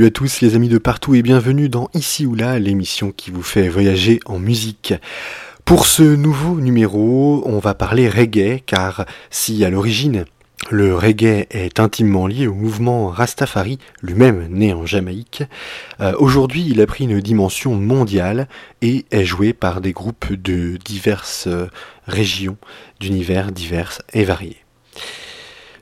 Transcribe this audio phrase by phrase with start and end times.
[0.00, 3.30] Salut à tous les amis de partout et bienvenue dans Ici ou là, l'émission qui
[3.30, 4.94] vous fait voyager en musique.
[5.66, 10.24] Pour ce nouveau numéro, on va parler reggae car si à l'origine
[10.70, 15.42] le reggae est intimement lié au mouvement Rastafari, lui-même né en Jamaïque.
[16.00, 18.48] Euh, aujourd'hui, il a pris une dimension mondiale
[18.80, 21.66] et est joué par des groupes de diverses euh,
[22.06, 22.56] régions,
[23.00, 24.64] d'univers divers et variés.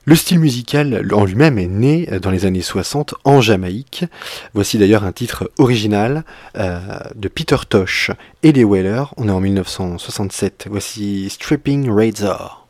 [0.08, 4.06] Le style musical en lui-même est né dans les années 60 en Jamaïque.
[4.54, 6.24] Voici d'ailleurs un titre original
[6.56, 6.80] euh,
[7.14, 8.10] de Peter Tosh
[8.42, 9.12] et les Whalers.
[9.18, 10.68] On est en 1967.
[10.70, 12.66] Voici Stripping Razor.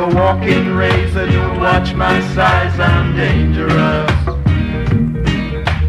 [0.00, 1.26] A walking razor.
[1.26, 4.10] Don't watch my size, I'm dangerous.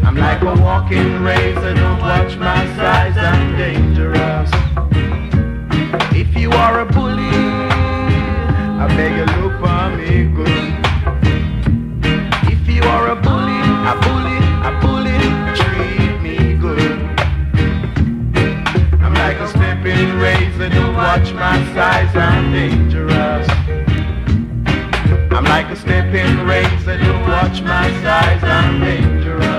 [0.04, 1.72] I'm like a walking razor.
[1.74, 4.50] Don't watch my size, I'm dangerous.
[6.14, 7.38] If you are a bully,
[8.82, 10.68] I beg you look for me good.
[12.52, 13.62] If you are a bully,
[13.92, 15.20] a bully, a bully,
[15.60, 16.36] treat me
[16.66, 16.92] good.
[19.00, 20.68] I'm like a stepping razor.
[20.68, 23.51] Don't watch my size, I'm dangerous.
[25.52, 29.51] Like a stepping razor, don't watch my size, I'm dangerous.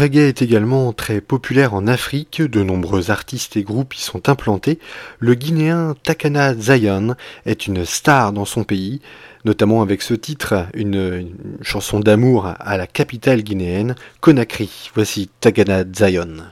[0.00, 4.78] Reggae est également très populaire en Afrique, de nombreux artistes et groupes y sont implantés.
[5.18, 9.02] Le Guinéen Takana Zion est une star dans son pays,
[9.44, 11.28] notamment avec ce titre, une,
[11.60, 14.90] chanson d'amour à la capitale guinéenne, Conakry.
[14.94, 16.44] Voici Takana Zion.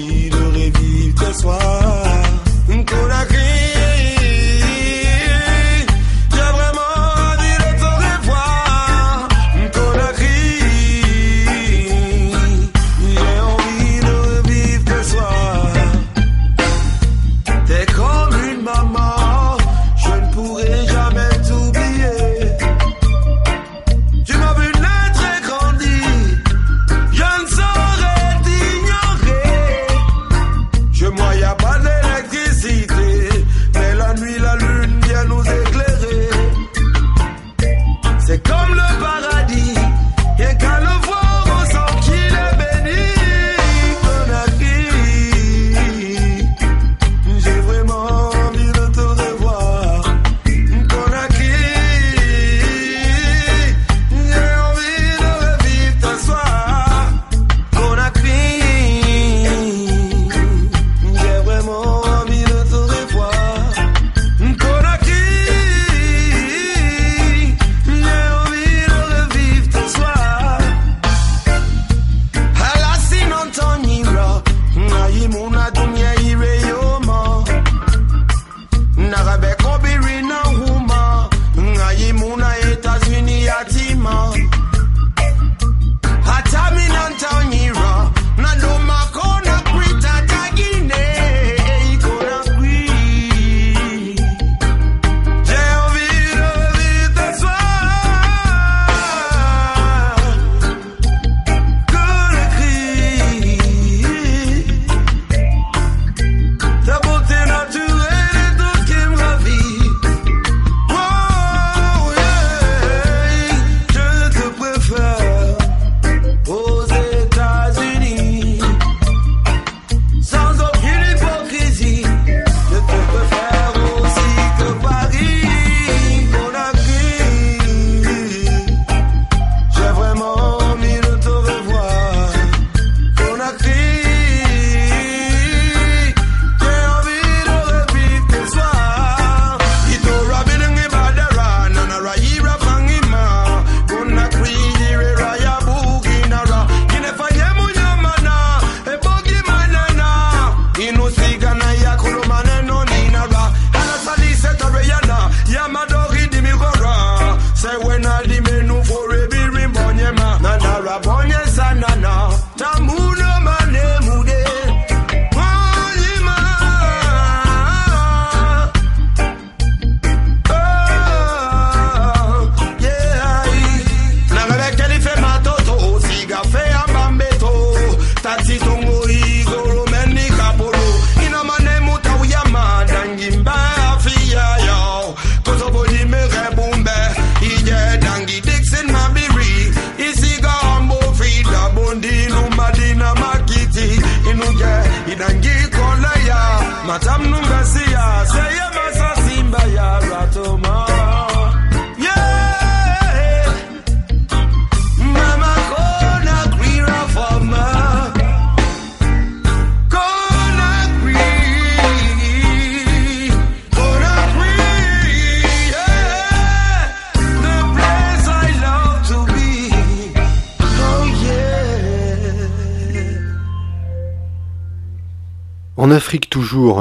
[0.00, 2.02] envie de revivre tes soirs.
[2.68, 3.29] Qu'on a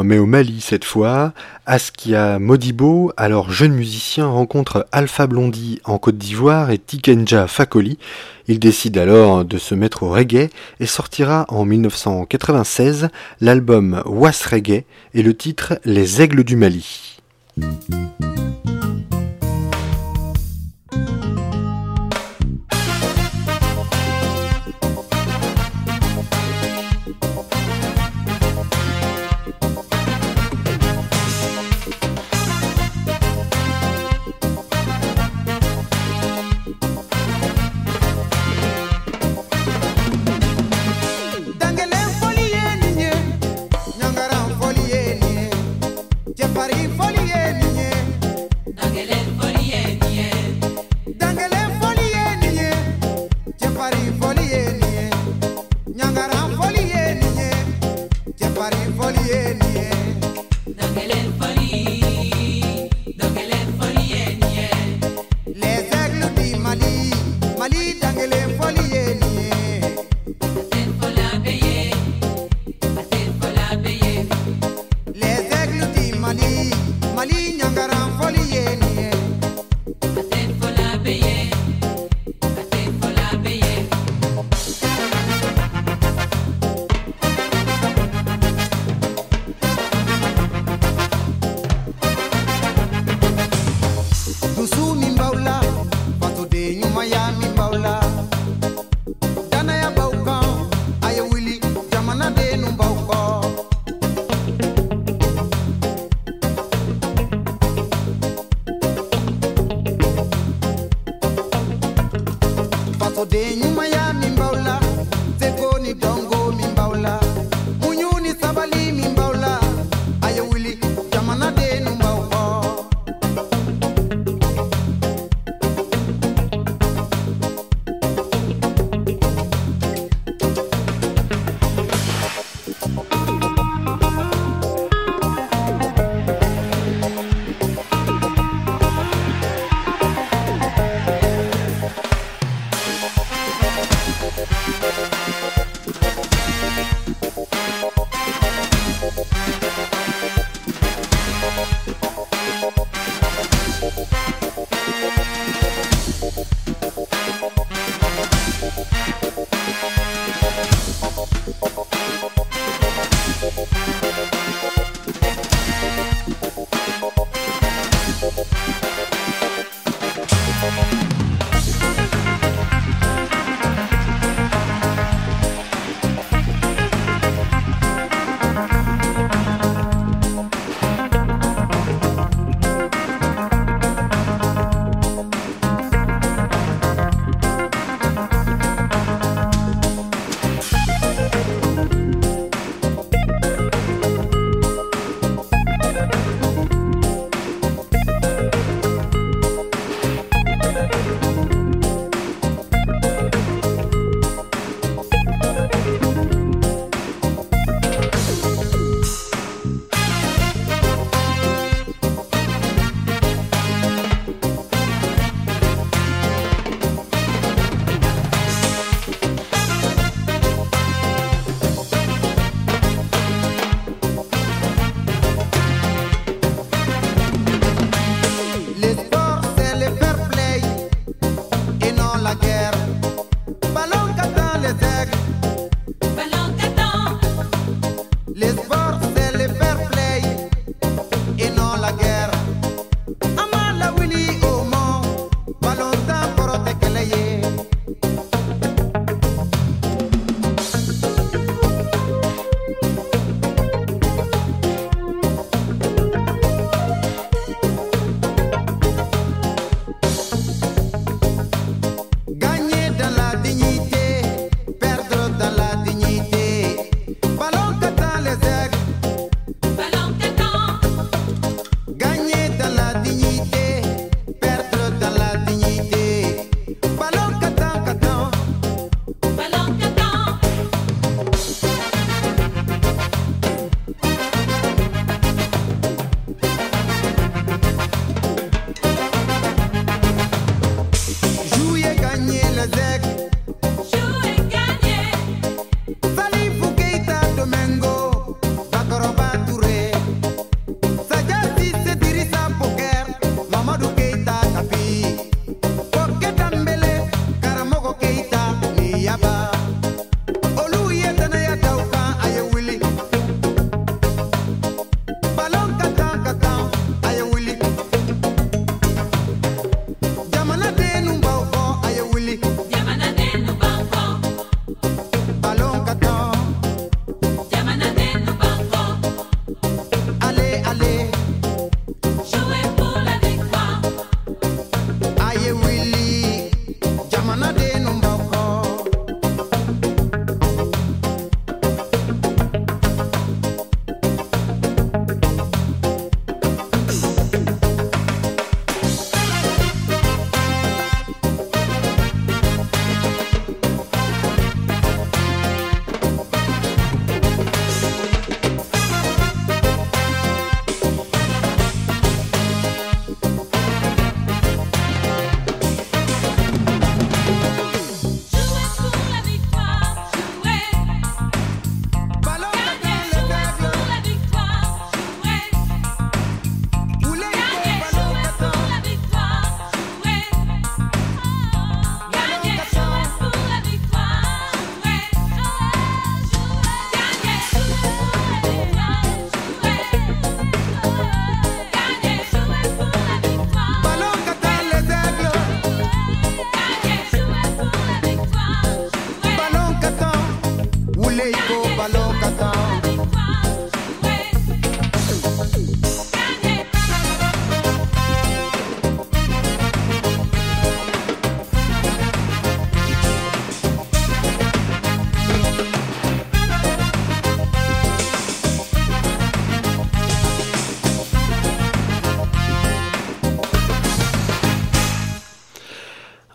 [0.04, 1.34] Mais au Mali cette fois.
[1.66, 7.98] Askia Modibo, alors jeune musicien, rencontre Alpha Blondie en Côte d'Ivoire et Tikenja Fakoli.
[8.48, 13.10] Il décide alors de se mettre au reggae et sortira en 1996
[13.42, 17.18] l'album Was Reggae et le titre Les Aigles du Mali.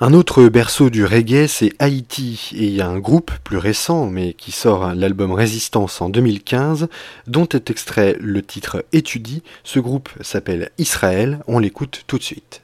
[0.00, 4.06] Un autre berceau du reggae, c'est Haïti, et il y a un groupe plus récent,
[4.06, 6.88] mais qui sort l'album Résistance en 2015,
[7.28, 9.44] dont est extrait le titre Étudie.
[9.62, 12.62] Ce groupe s'appelle Israël, on l'écoute tout de suite.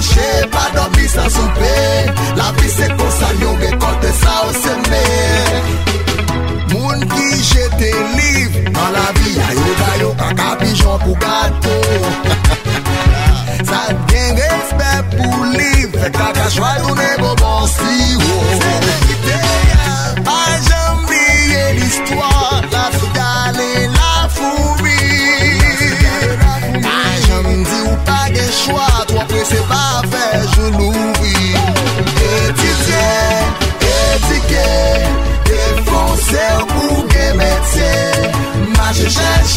[0.00, 1.74] chè, pa nan bi san soupe
[2.38, 5.04] La bi se konsan yo rekolte sa ou seme
[6.72, 11.76] Moun ki jete liv Nan la bi a yo da yo kaka pijon pou gato
[13.68, 18.69] Sa gen respect pou liv Fek kaka chwa yo ne bo bon si ou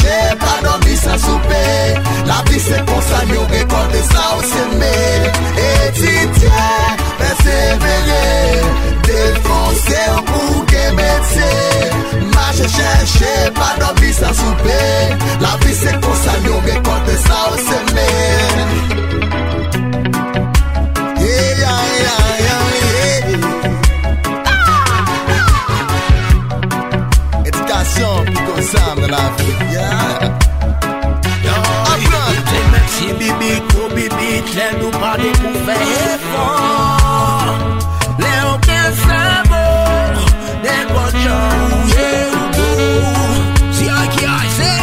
[0.04, 1.64] chè, pa nan mi sa soupe
[2.28, 4.96] La vi se konsan yo rekonde sa ou seme
[5.68, 6.70] Etitye,
[7.20, 8.24] persevere
[9.08, 11.52] Defonse ou pou gemetse
[12.36, 14.82] Mache chè chè, pa nan mi sa soupe
[15.42, 17.93] La vi se konsan yo rekonde sa ou seme
[28.74, 29.38] time that I've
[29.74, 30.34] Yeah.
[31.94, 32.34] Aplan
[32.94, 37.52] Si bibit ou bibit Lè nou pade pou fè efor
[38.24, 40.18] Lè ou kè sa mor
[40.66, 42.10] Lè kon chan ou ye
[42.40, 42.72] ou go
[43.78, 44.74] Si a ki a se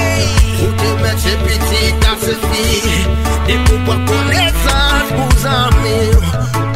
[0.61, 2.67] Ou te met se piti ta se fi
[3.49, 6.70] Lè pou pa konesans pou zamir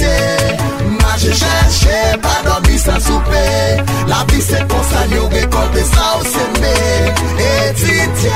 [0.00, 0.56] pase
[1.00, 3.44] Ma je chèche, pa dobi sa soupe.
[4.08, 6.74] La vi se konsan yo rekolte sa ou seme
[7.38, 8.30] Etitye,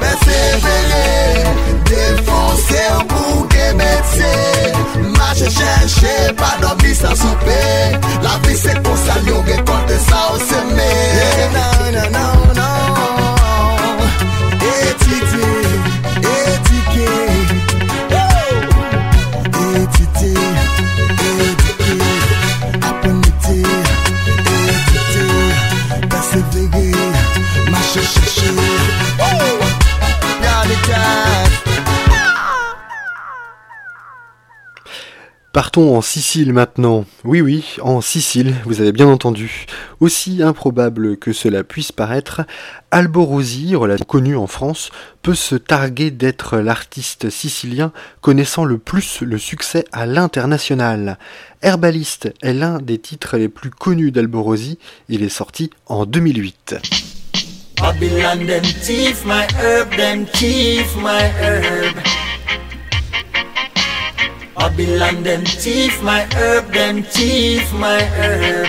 [0.00, 1.04] persevere
[1.84, 4.32] Defonse ou kou demetse
[5.16, 7.60] Ma je chèche, pa dobi sa soupe.
[8.22, 10.90] La vi se konsan yo rekolte sa ou seme
[11.54, 12.99] Nan nan nan nan
[35.60, 37.04] Partons en Sicile maintenant.
[37.22, 39.66] Oui, oui, en Sicile, vous avez bien entendu.
[40.00, 42.40] Aussi improbable que cela puisse paraître,
[42.90, 47.92] Alborosi, relativement connu en France, peut se targuer d'être l'artiste sicilien
[48.22, 51.18] connaissant le plus le succès à l'international.
[51.60, 54.78] Herbaliste est l'un des titres les plus connus d'Alborosi.
[55.10, 56.76] Il est sorti en 2008.
[57.76, 62.29] Babylon them thief my herb, them thief my herb.
[64.60, 68.68] Babylon them thief my herb, them thief my herb.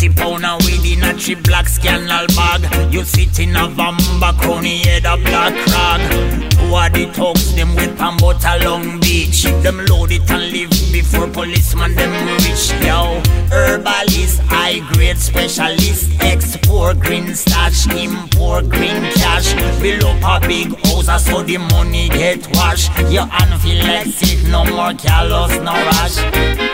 [0.00, 2.62] 20 pound of weed in a three black scandal bag.
[2.90, 6.50] You sit in a vamba crony head a black rag.
[6.52, 9.42] Two of the thugs them with a Long Beach.
[9.62, 12.72] Them load it and leave before policeman them reach.
[12.82, 19.52] Yo, herbalist, high grade specialist, export green stash, import green cash.
[19.82, 22.90] Build up a big house so the money get washed.
[23.10, 26.16] Your hand feel like sick, no more callous, no rush.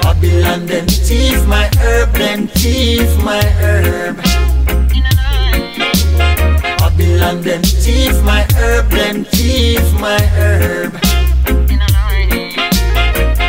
[0.02, 2.46] Babylon them thief my herb, them
[3.24, 4.16] my herb.
[6.78, 10.92] Babylon them thief my herb, them thief my herb.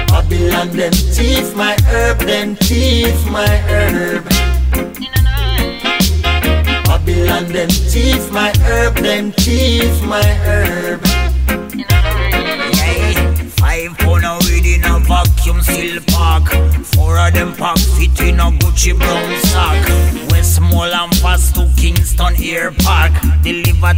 [0.08, 4.24] Babylon them thief my herb, them thief my herb.
[6.86, 11.17] Babylon them thief my herb, them thief my herb.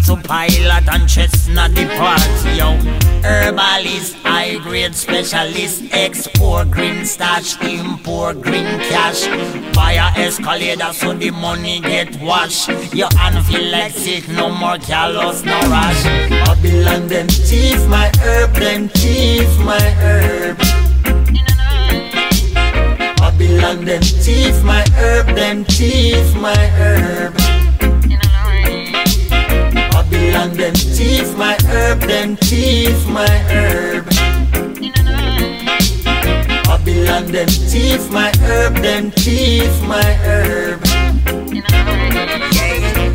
[0.06, 2.22] To Pilot and Chestnut Depart.
[2.56, 2.76] Yo,
[3.22, 9.28] herbalist, high grade specialist, export green stash, import green cash.
[10.00, 12.70] A escalator so the money get washed.
[12.94, 16.04] Your hand feel like sick, no more callous, no rush.
[16.30, 20.58] Babylon them thief my herb, them thief my herb.
[23.18, 27.59] Babylon them thief my herb, them thief my herb.
[30.20, 34.06] Babylon them thief my herb, them thief my herb.
[36.66, 40.86] Babylon them thief my herb, them thief my herb.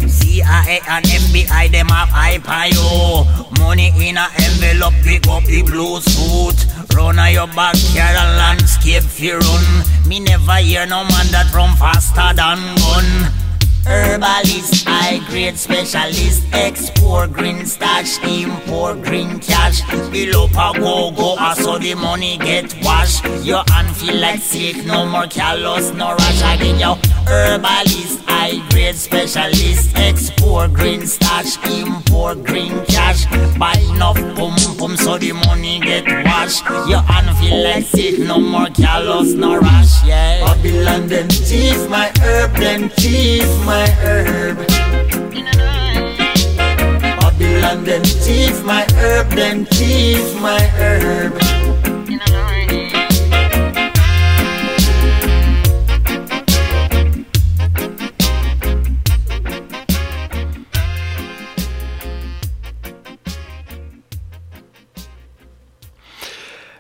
[0.09, 3.25] CIA and FBI them have high pio.
[3.61, 6.57] Money in a envelope, pick up the blue suit.
[6.97, 10.09] Run on your backyard and landscape fi run.
[10.09, 13.44] Me never hear no man that run faster than gun.
[13.87, 19.83] Herbalist, high grade specialist, export green stash, import green cash.
[20.11, 23.25] Bill up a go go, ah, I saw the money get washed.
[23.45, 26.79] Your hand feel like sick, no more callous, no rush again.
[26.79, 26.95] Yo,
[27.27, 33.27] herbalist, high grade specialist, export green stash, import green cash.
[33.59, 36.65] Buy enough pum pum so the money get washed.
[36.89, 40.05] Your hand feel like sick, no more callous, no rush.
[40.05, 44.57] Yeah, Babylon them thief my herb, them thief my herb.
[47.21, 51.44] Babylon them thief my herb, them thief my herb.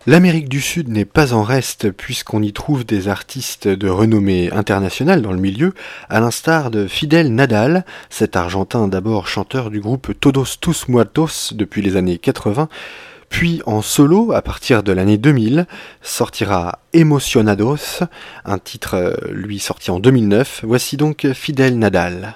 [0.06, 5.22] L'Amérique du Sud n'est pas en reste puisqu'on y trouve des artistes de renommée internationale
[5.22, 5.72] dans le milieu,
[6.10, 11.80] à l'instar de Fidel Nadal, cet Argentin d'abord chanteur du groupe Todos Tus Muertos depuis
[11.80, 12.68] les années 80,
[13.30, 15.66] puis en solo à partir de l'année 2000
[16.02, 18.04] sortira Emocionados,
[18.44, 20.64] un titre euh, lui sorti en 2009.
[20.64, 22.34] Voici donc Fidel Nadal.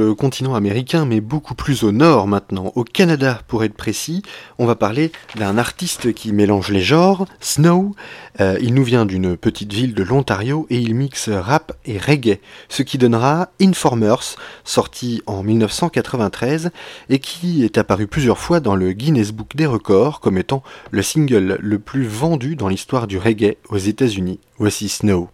[0.00, 4.22] Le continent américain, mais beaucoup plus au nord maintenant, au Canada pour être précis.
[4.58, 7.94] On va parler d'un artiste qui mélange les genres, Snow.
[8.40, 12.38] Euh, il nous vient d'une petite ville de l'Ontario et il mixe rap et reggae,
[12.70, 16.70] ce qui donnera Informers, sorti en 1993
[17.10, 21.02] et qui est apparu plusieurs fois dans le Guinness Book des records comme étant le
[21.02, 24.40] single le plus vendu dans l'histoire du reggae aux États-Unis.
[24.58, 25.28] Voici Snow.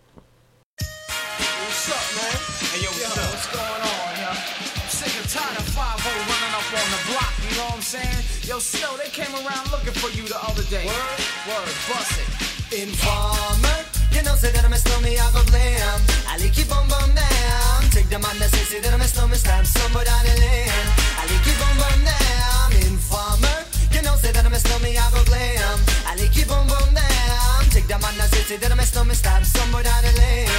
[9.97, 10.85] For you the other day.
[10.87, 12.29] Word, word, bust it.
[12.83, 13.79] Informer,
[14.13, 15.99] you know, say that I'm a snowman, I go blam.
[16.29, 17.81] I like keep on bum down.
[17.95, 20.89] Take the man that say, say that I'm a snowman, stab somebody down the lane.
[21.17, 22.69] I like keep on bum down.
[22.85, 23.59] Informer,
[23.95, 25.79] you know, say that I'm a snowman, I go blam.
[26.05, 27.61] I like keep on bum down.
[27.73, 30.51] Take the man that say, say that I'm a snowman, stab somebody down the lane.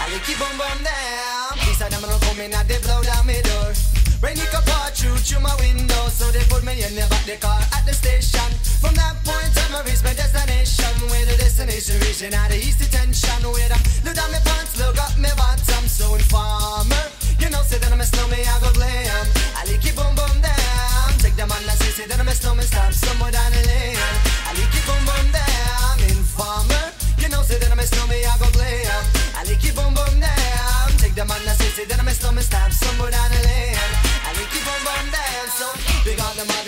[0.00, 1.52] I like keep on bum down.
[1.66, 3.95] These are them gonna come in and they blow down my door.
[4.26, 7.38] Rain it pour through through my window, so they put me in the back the
[7.38, 8.42] car at the station.
[8.82, 10.90] From that point on, I reached my destination.
[11.06, 13.38] Where the destination region out of east detention.
[13.46, 15.86] Where I look down my pants, look up my bottom.
[15.86, 17.06] So informer,
[17.38, 19.26] you know, say that I'm a snowman, I go glam.
[19.54, 21.06] I like keep boom boom down.
[21.22, 23.94] Take the man that say, say that I'm a snowman, stop somewhere down the lane.
[23.94, 26.02] I like keep boom boom down.
[26.02, 26.90] Informer,
[27.22, 29.02] you know, say that I'm a snowman, I go glam.
[29.38, 30.90] I like keep boom boom down.
[30.98, 33.55] Take the man that say, say that I'm a snowman, stop somewhere down the lane.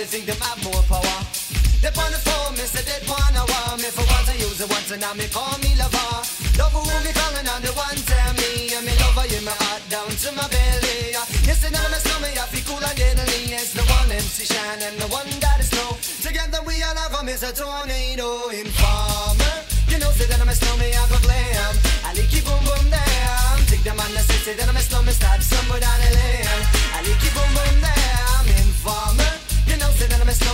[0.08, 1.20] Think them have more power.
[1.84, 4.64] They on the phone, me say they wanna want me for once I use it
[4.72, 6.24] once and now me call me lover.
[6.56, 9.84] Lover who me calling on the one tell me, and me lover in my heart
[9.92, 11.12] down to my belly.
[11.44, 13.52] Yes, and I'm a snowman, I feel cool and deadly.
[13.52, 15.92] It's the one MC Shan and the one that is snow.
[16.24, 19.56] Together we all have a miss a tornado informer.
[19.92, 21.72] You know, say that I'm a snowman, I go glam.
[22.08, 23.60] I like keep boom boom down.
[23.68, 26.17] Take the man that say, say that I'm a snowman, start somewhere down the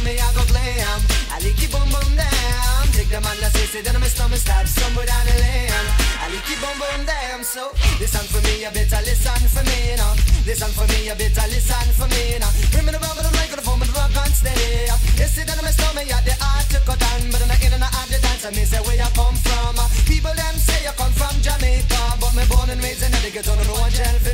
[0.05, 1.01] snowman, I go glam.
[1.33, 2.83] I keep boom boom down.
[2.93, 5.87] Take the man that say, that I'm a snowman, somewhere down the lane.
[6.21, 7.43] I keep boom boom down.
[7.45, 8.25] So listen ah.
[8.25, 8.29] ah.
[8.29, 8.33] ah.
[8.33, 10.13] for me, you better listen for me, know.
[10.45, 12.51] Listen for me, you better listen for me, know.
[12.73, 14.93] Bring me the rubber, the microphone, but the rock on steady.
[15.17, 17.73] You see that I'm a yeah, the art to cut on, but I'm not in
[17.73, 19.79] and out the dance, me say where you come from.
[20.05, 23.57] People them say you come from Jamaica, but me born and raised in the ghetto,
[23.57, 24.34] no one tell for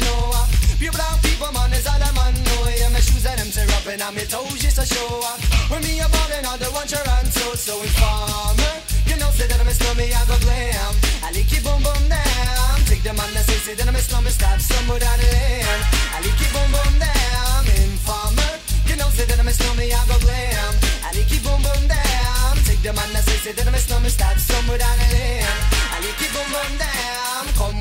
[3.99, 5.23] up, and my toes just a show.
[5.69, 8.75] When me a ballin' on the one Toronto, so informer.
[9.07, 10.95] You know, say that I'm a snowman, I go glam.
[11.27, 12.77] I like it boom boom down.
[12.87, 15.83] Take the man that say, say that I'm a snowman, stop somewhere down the lane.
[16.15, 17.63] I like it boom boom down.
[17.83, 18.53] Informer.
[18.87, 20.73] You know, say that I'm a snowman, I go glam.
[21.03, 22.53] I like it boom boom down.
[22.67, 25.55] Take the man that say, say that I'm a snowman, stop somewhere down the lane.
[25.91, 27.00] I like it boom boom down.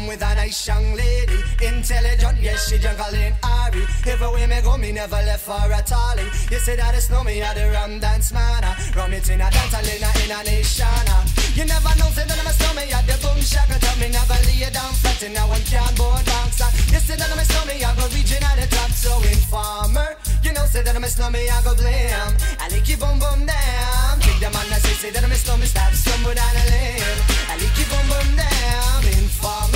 [0.10, 3.86] With a nice young lady, intelligent, yes, she jungle in Ari.
[4.10, 6.26] Everywhere me go, me never left for a tally.
[6.50, 8.66] You say that it's no me, I the rum dance man.
[8.66, 8.74] Ah.
[8.98, 10.90] Rum it in a dance, I in a, in a nation.
[11.14, 11.22] Ah.
[11.54, 13.78] You never know, say that I'm a snowman, I the boom shaka.
[13.78, 16.66] Tell me never lay down flat in a one can board bouncer.
[16.66, 16.74] Ah.
[16.90, 20.18] You say that I'm a snowman, I go reaching at the top, so informer.
[20.42, 22.34] You know, say that I'm a snowman, I go blam.
[22.58, 24.18] I like you boom boom down.
[24.26, 27.20] Take the man that say, say that I'm a snowman, stop somewhere down the lane.
[27.46, 29.06] I like you boom boom down.
[29.22, 29.69] Informer.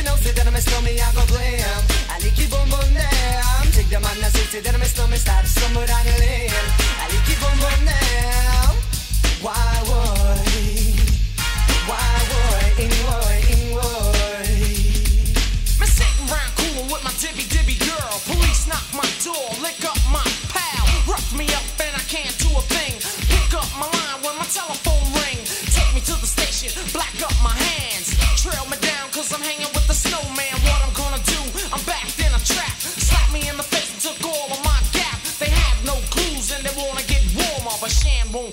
[0.00, 1.20] You know, say that I'm a snowman, I go.
[2.08, 3.04] I like.
[3.76, 4.86] Take the man say, say that I'm a
[6.20, 6.48] lane.
[6.48, 7.28] I like.
[9.44, 10.40] Why would?
[11.84, 12.00] Why
[12.32, 12.80] would?
[12.80, 13.39] In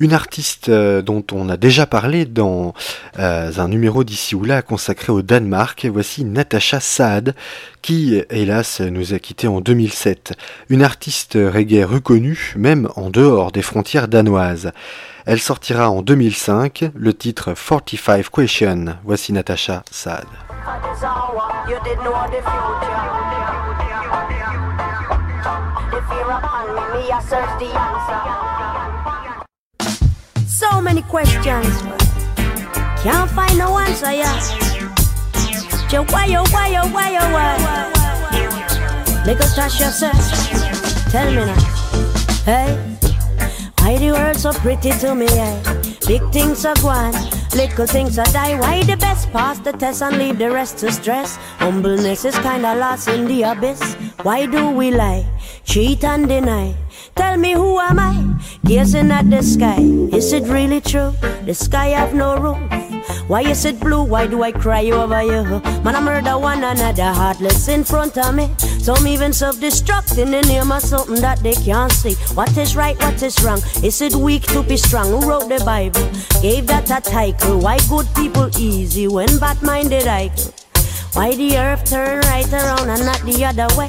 [0.00, 2.74] Une artiste euh, dont on a déjà parlé dans
[3.18, 7.34] euh, un numéro d'ici ou là consacré au Danemark, voici Natasha Saad,
[7.82, 10.32] qui hélas nous a quittés en 2007.
[10.68, 14.72] Une artiste reggae reconnue, même en dehors des frontières danoises.
[15.26, 18.96] Elle sortira en 2005 le titre 45 Question.
[19.04, 20.26] Voici Natasha Saad.
[30.74, 31.82] So many questions,
[33.04, 34.40] can't find no answer, yeah.
[35.88, 37.54] Just why, oh, why, oh, why, oh, why?
[39.24, 41.54] Little Tasha says, tell me now,
[42.42, 42.76] hey,
[43.78, 45.62] why the world so pretty to me, hey?
[46.08, 47.14] Big things are gone,
[47.54, 48.58] little things are die.
[48.58, 51.36] Why the best pass the test and leave the rest to stress?
[51.60, 53.94] Humbleness is kinda lost in the abyss.
[54.24, 55.24] Why do we lie,
[55.64, 56.74] cheat and deny?
[57.14, 58.34] Tell me who am I?
[58.64, 59.80] Gazing at the sky.
[60.12, 61.12] Is it really true?
[61.44, 62.58] The sky have no roof.
[63.28, 64.02] Why is it blue?
[64.02, 65.44] Why do I cry over you?
[65.82, 68.50] Man, I murder one another heartless in front of me.
[68.58, 72.14] Some even self-destruct in the name of something that they can't see.
[72.34, 72.98] What is right?
[72.98, 73.60] What is wrong?
[73.82, 75.08] Is it weak to be strong?
[75.08, 76.04] Who wrote the Bible?
[76.42, 77.60] Gave that a title.
[77.60, 80.28] Why good people easy when bad-minded I
[81.14, 83.88] Why the earth turn right around and not the other way?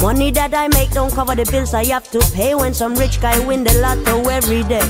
[0.00, 3.20] Money that I make don't cover the bills I have to pay when some rich
[3.20, 4.86] guy win the lotto every day.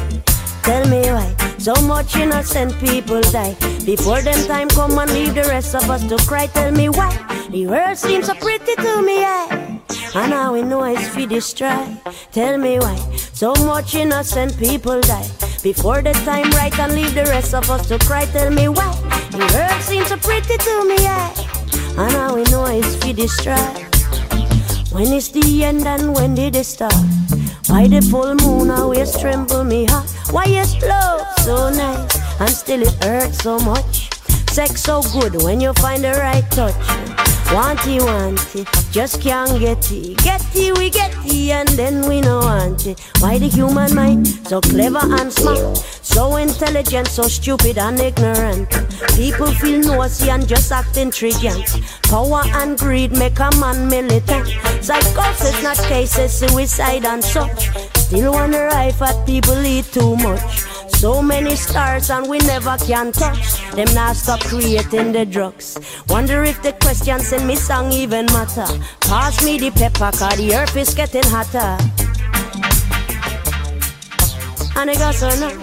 [0.63, 5.45] Tell me why so much innocent people die before them time come and leave the
[5.45, 6.47] rest of us to cry.
[6.47, 7.11] Tell me why
[7.51, 9.79] the world seems so pretty to me, yeah.
[10.15, 11.97] And now we know it's for destroy.
[12.33, 12.97] Tell me why
[13.33, 15.29] so much innocent people die
[15.63, 18.27] before the time right and leave the rest of us to cry.
[18.27, 18.93] Tell me why
[19.31, 21.33] the world seems so pretty to me, yeah.
[21.97, 23.88] And now we know it's for destroy.
[24.91, 26.95] When is the end and when did it start?
[27.69, 30.09] Why the full moon always tremble me heart?
[30.31, 34.09] Why is love so nice and still it hurts so much?
[34.51, 37.18] Sex so good when you find the right touch.
[37.51, 40.19] Want it, want it, just can't get it.
[40.19, 43.01] Get it, we get it, and then we no want it.
[43.21, 48.69] Why the human mind so clever and smart, so intelligent, so stupid and ignorant?
[49.17, 51.65] People feel nosy and just act intriguing.
[52.03, 54.47] Power and greed make a man militant.
[54.85, 57.71] Psychosis, not cases, suicide and such.
[57.97, 60.78] Still wonder if at people eat too much.
[60.99, 63.61] So many stars and we never can touch.
[63.77, 65.79] Them now stop creating the drugs.
[66.09, 68.67] Wonder if the questions in me song even matter.
[69.03, 71.79] Pass me the pepper, cause the earth is getting hotter.
[74.75, 75.55] And I got so now.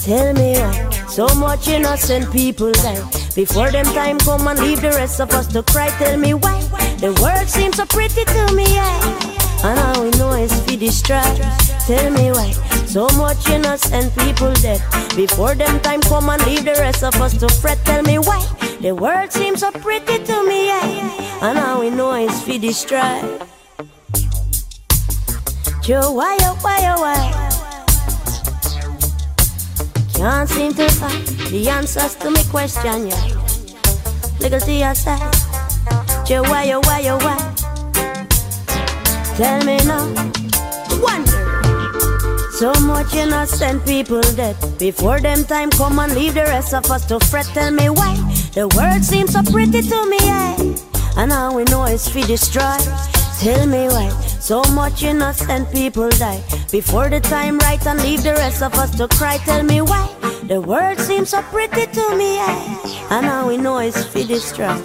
[0.00, 3.00] Tell me why so much innocent people die
[3.34, 5.88] before them time come and leave the rest of us to cry.
[5.96, 6.60] Tell me why
[7.00, 9.64] the world seems so pretty to me, yeah.
[9.64, 11.73] And all we know is for destroy.
[11.86, 12.50] Tell me why
[12.86, 14.80] so much innocent people dead
[15.14, 17.78] before them time come and leave the rest of us to fret.
[17.84, 18.40] Tell me why
[18.80, 21.42] the world seems so pretty to me, yeah.
[21.42, 23.38] And all we know is for destroy.
[25.82, 27.32] Joe, why, oh, why, oh, why?
[30.14, 33.28] Can't seem to find the answers to my question, yeah.
[34.40, 35.34] Little to yourself,
[36.24, 37.36] Joe, why, oh, why, oh, why?
[39.36, 40.43] Tell me now.
[42.54, 47.04] So much innocent people dead before them time come and leave the rest of us
[47.06, 47.46] to fret.
[47.46, 48.14] Tell me why
[48.54, 50.54] the world seems so pretty to me, yeah.
[51.16, 52.78] And now we know it's for destroy.
[53.40, 58.34] Tell me why so much innocent people die before the time right and leave the
[58.34, 59.38] rest of us to cry.
[59.38, 60.06] Tell me why
[60.44, 63.10] the world seems so pretty to me, yeah.
[63.10, 64.78] And now we know it's for destroy.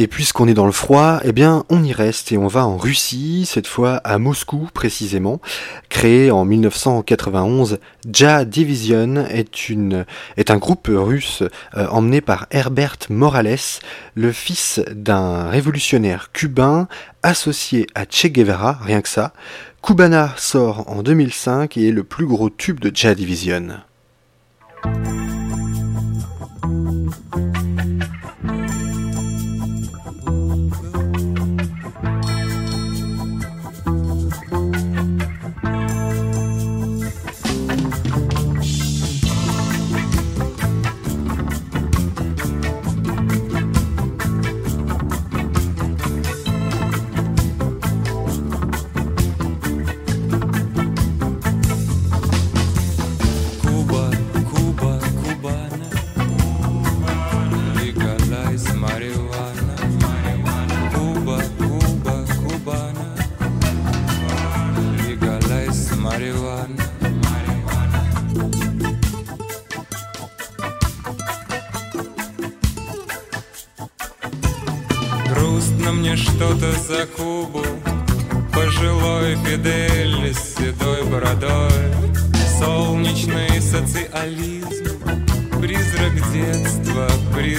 [0.00, 2.76] Et puisqu'on est dans le froid, eh bien, on y reste et on va en
[2.76, 5.40] Russie, cette fois à Moscou précisément.
[5.88, 11.42] Créé en 1991, Ja Division est, un groupe russe
[11.76, 13.80] euh, emmené par Herbert Morales,
[14.14, 16.86] le fils d'un révolutionnaire cubain
[17.24, 19.32] associé à Che Guevara, rien que ça.
[19.82, 23.80] Cubana sort en 2005 et est le plus gros tube de Ja Division.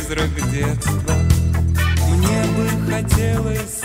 [0.09, 1.13] Призрак детства.
[2.07, 3.78] Мне бы хотелось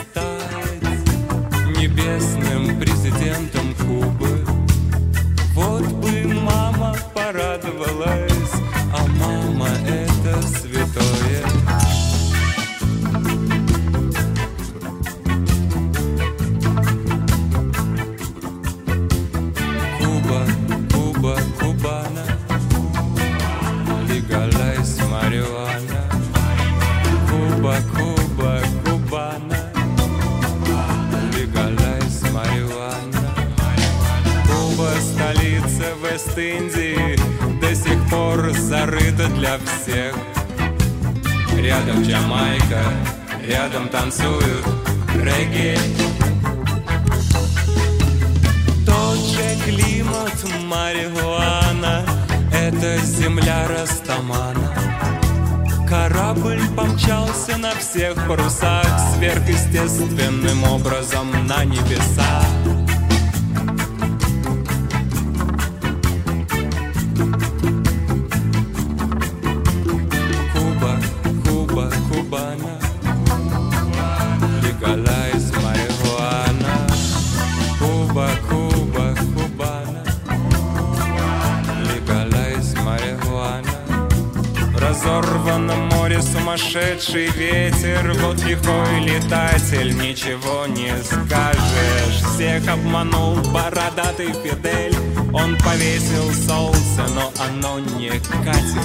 [86.74, 92.22] сумасшедший ветер Вот лихой летатель, ничего не скажешь.
[92.34, 94.96] Всех обманул бородатый Фидель
[95.32, 98.78] Он повесил солнце, но оно не катит.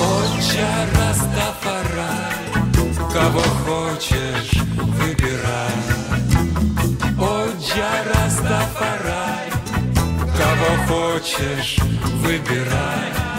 [0.00, 2.32] Отче Растафарай
[3.12, 5.72] Кого хочешь, выбирай.
[7.18, 9.50] О, Джа Растафарай
[10.36, 11.78] Кого хочешь,
[12.22, 13.31] выбирай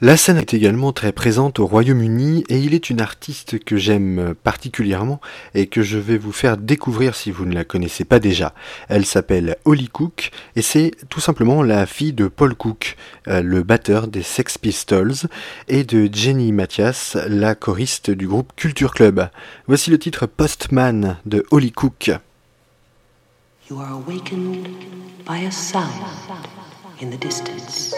[0.00, 4.32] La scène est également très présente au Royaume-Uni et il est une artiste que j'aime
[4.44, 5.20] particulièrement
[5.54, 8.54] et que je vais vous faire découvrir si vous ne la connaissez pas déjà.
[8.88, 12.96] Elle s'appelle Holly Cook et c'est tout simplement la fille de Paul Cook,
[13.26, 15.26] euh, le batteur des Sex Pistols,
[15.66, 19.28] et de Jenny Mathias, la choriste du groupe Culture Club.
[19.66, 22.12] Voici le titre Postman de Holly Cook.
[23.68, 24.68] You are awakened
[25.26, 25.82] by a sound
[27.02, 27.96] in the distance.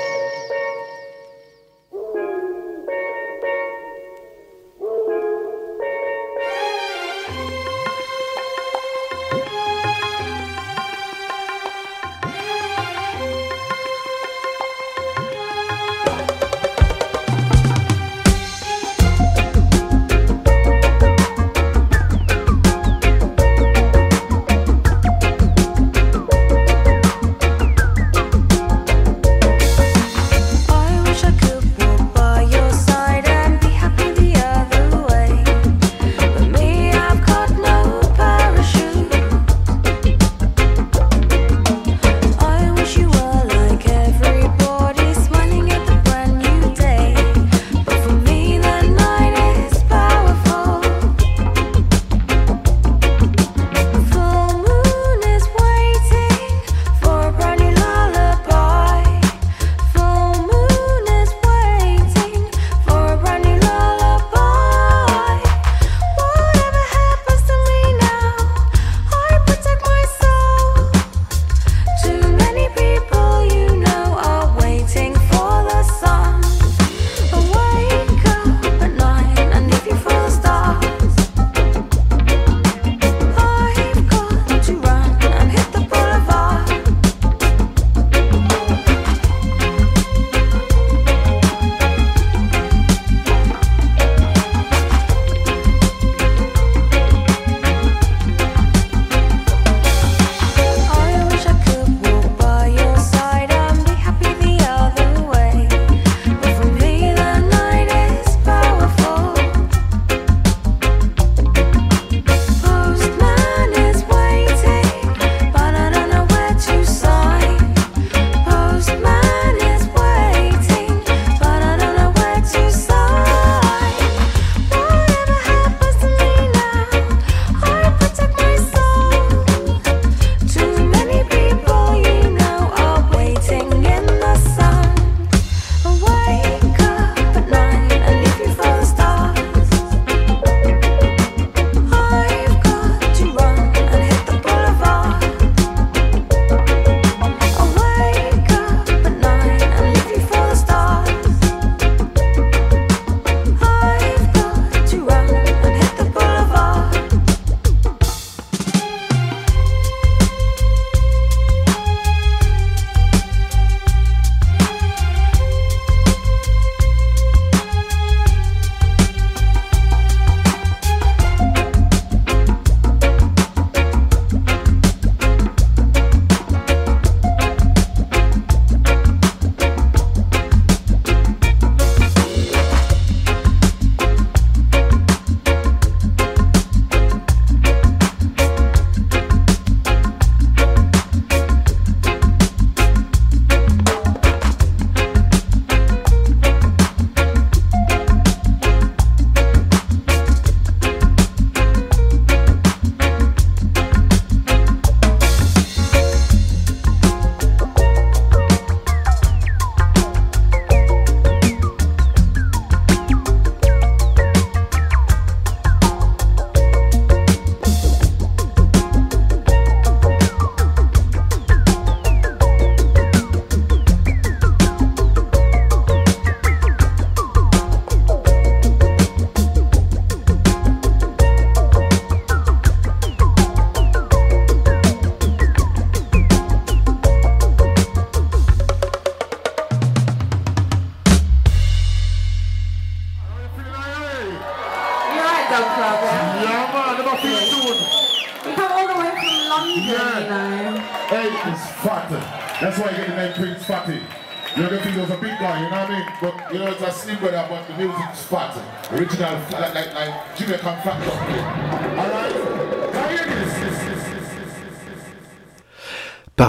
[258.25, 258.57] Fat.
[258.93, 262.10] Original, like, like, like Jamaican.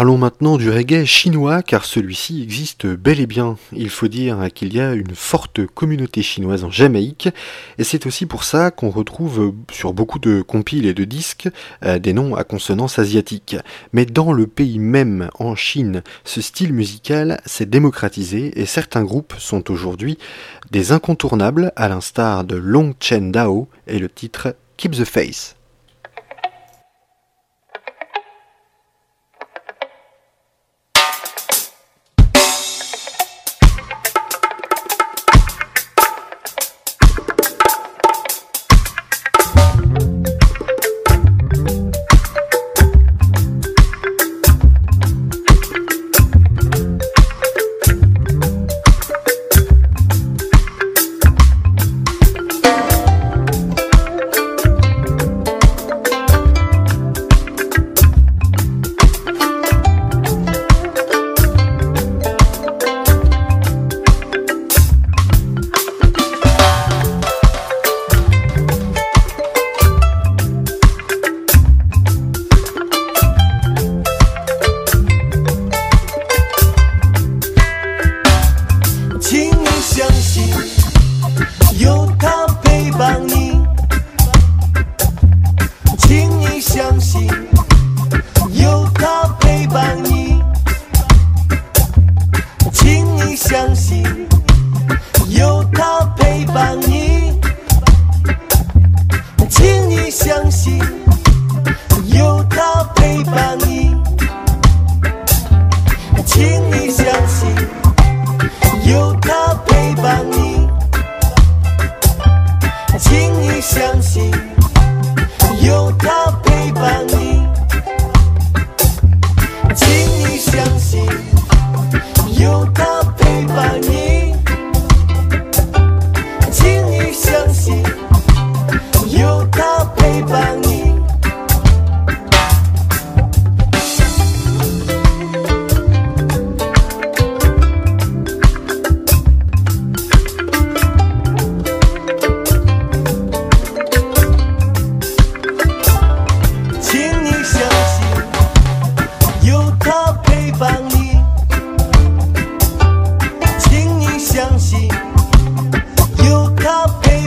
[0.02, 3.58] Parlons maintenant du reggae chinois car celui-ci existe bel et bien.
[3.72, 7.30] Il faut dire qu'il y a une forte communauté chinoise en Jamaïque
[7.78, 11.50] et c'est aussi pour ça qu'on retrouve sur beaucoup de compiles et de disques
[11.86, 13.58] euh, des noms à consonance asiatique.
[13.94, 19.36] Mais dans le pays même, en Chine, ce style musical s'est démocratisé et certains groupes
[19.38, 20.18] sont aujourd'hui
[20.72, 25.58] des incontournables à l'instar de Long Chen Dao et le titre Keep the Face.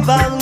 [0.07, 0.34] Bye.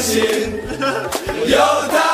[0.00, 0.60] 心。
[1.46, 1.58] 有
[1.90, 2.07] 他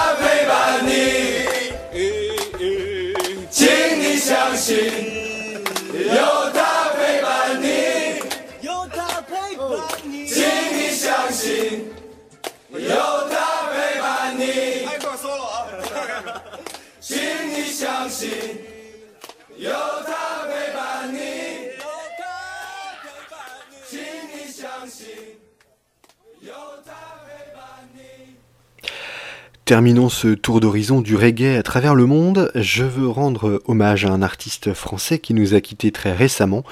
[29.65, 32.51] Terminons ce tour d'horizon du reggae à travers le monde.
[32.55, 36.65] Je veux rendre hommage à un artiste français qui nous a quittés très récemment,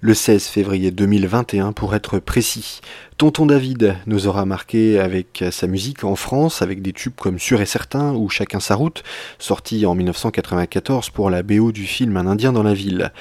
[0.00, 2.80] le 16 février 2021 pour être précis.
[3.18, 7.60] Tonton David nous aura marqué avec sa musique en France, avec des tubes comme Sûr
[7.60, 9.04] et Certain ou Chacun sa route,
[9.38, 13.12] sorti en 1994 pour la BO du film Un Indien dans la ville.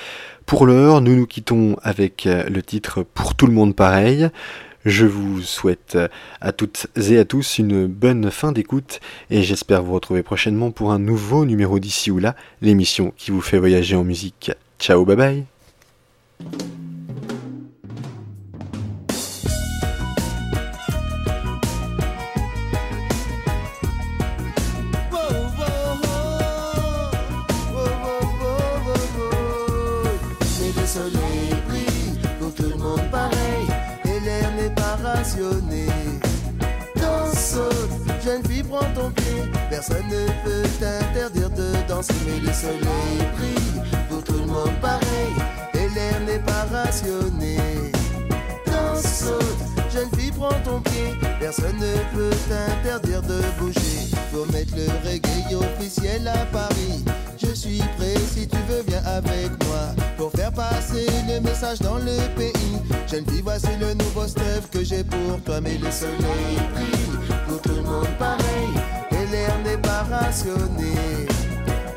[0.48, 4.32] Pour l'heure, nous nous quittons avec le titre Pour tout le monde pareil.
[4.86, 5.98] Je vous souhaite
[6.40, 9.00] à toutes et à tous une bonne fin d'écoute
[9.30, 13.42] et j'espère vous retrouver prochainement pour un nouveau numéro d'ici ou là, l'émission qui vous
[13.42, 14.52] fait voyager en musique.
[14.80, 15.46] Ciao, bye bye
[39.80, 45.32] Personne ne peut t'interdire de danser Mais le soleil brille pour tout le monde pareil
[45.74, 47.56] Et l'air n'est pas rationné.
[48.66, 51.14] Danse, saute, jeune fille prends ton pied.
[51.40, 54.12] Personne ne peut t'interdire de bouger.
[54.34, 57.06] Pour mettre le reggae officiel à Paris.
[57.42, 59.96] Je suis prêt si tu veux viens avec moi.
[60.18, 62.52] Pour faire passer le message dans le pays.
[63.10, 65.62] Jeune fille voici le nouveau stuff que j'ai pour toi.
[65.62, 68.99] Mais le soleil brille pour tout le monde pareil
[69.32, 71.28] l'air n'est pas rationné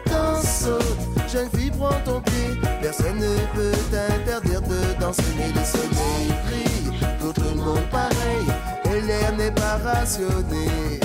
[0.07, 2.59] Danse, saute, jeune fille prends ton pied.
[2.83, 8.47] Personne ne peut t'interdire de danser Mais le soleil brille pour tout le monde pareil.
[8.85, 11.01] Et l'air n'est pas rationné.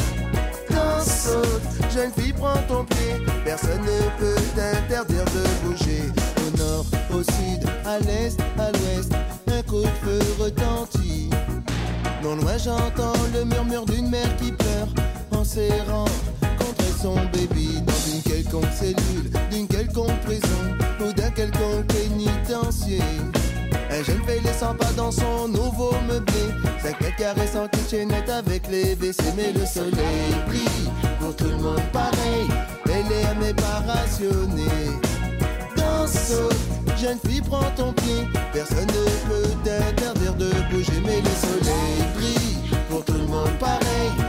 [0.69, 3.25] Danse, saute, jeune fille prends ton pied.
[3.45, 6.03] Personne ne peut t'interdire de bouger.
[6.45, 9.13] Au nord, au sud, à l'est, à l'ouest
[9.47, 11.29] Un coup de feu retentit.
[12.21, 15.06] Non loin j'entends le murmure d'une mère qui pleure
[15.57, 16.05] serrant
[16.59, 20.63] contre son baby Dans une quelconque cellule, d'une quelconque prison
[21.01, 23.01] Ou d'un quelconque pénitencier.
[23.89, 26.45] Un jeune fait les 100 pas dans son nouveau meublé.
[26.83, 30.89] 5 mètres carrés sans kitchenette avec les WC Mais le soleil brille
[31.19, 32.47] pour tout le monde pareil.
[32.89, 34.69] Et l'air n'est pas rationné
[35.75, 36.31] Danse,
[36.97, 38.27] jeune fille prends ton pied.
[38.53, 44.26] Personne ne peut t'interdire de bouger Mais le soleil brille pour tout le monde pareil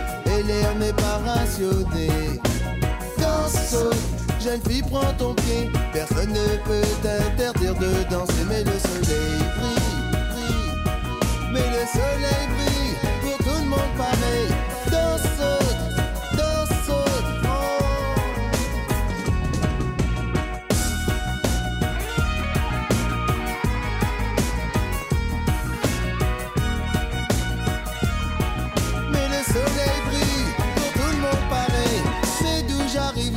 [0.69, 2.09] L'air n'est pas rationné
[3.19, 3.97] Danse, saute,
[4.41, 5.71] Jeune fille, prends ton pied.
[5.93, 9.38] Personne ne peut t'interdire de danser, mais le soleil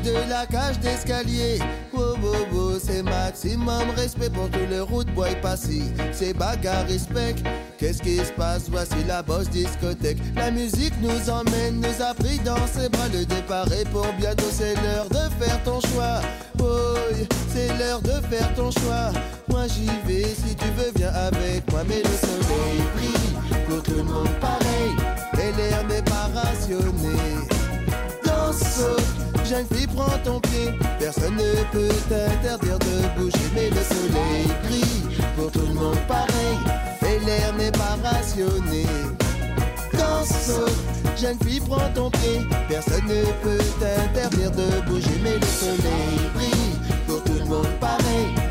[0.03, 1.59] de la cage d'escalier.
[1.93, 5.83] Wow, wow, wow, c'est maximum respect pour tous les routes bois passés.
[6.11, 7.35] C'est bagarre, respect.
[7.77, 8.69] Qu'est-ce qui se passe?
[8.69, 10.17] Voici la bosse discothèque.
[10.35, 13.07] La musique nous emmène, nous a pris dans ses bras.
[13.13, 16.21] Le départ est pour bientôt, c'est l'heure de faire ton choix.
[16.59, 16.95] Oh,
[17.53, 19.11] c'est l'heure de faire ton choix.
[19.49, 21.81] Moi j'y vais, si tu veux, viens avec moi.
[21.87, 24.91] Mais le soleil brille pour tout le monde pareil.
[25.33, 27.17] Et l'air n'est pas rationné.
[28.23, 28.81] Danse,
[29.51, 30.71] jeune fille, prends ton pied.
[30.99, 36.57] Personne ne peut t'interdire de bouger, mais le soleil brille pour tout le monde pareil.
[37.05, 38.85] Et l'air n'est pas rationné.
[39.93, 42.39] Danse, saute, jeune fille, prends ton pied.
[42.69, 48.50] Personne ne peut t'interdire de bouger, mais le soleil brille pour tout le monde pareil.